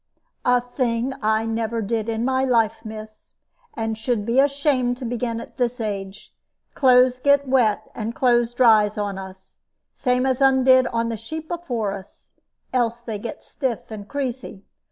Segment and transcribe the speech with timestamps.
[0.45, 3.35] "A thing I never did in my life, miss,
[3.75, 6.33] and should be ashamed to begin at this age.
[6.73, 9.59] Clothes gets wet, and clothes dries on us,
[9.93, 12.33] same as un did on the sheep afore us;
[12.73, 14.63] else they gets stiff and creasy.